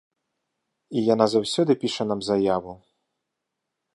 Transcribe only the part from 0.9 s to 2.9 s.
І яна заўсёды піша нам заяву.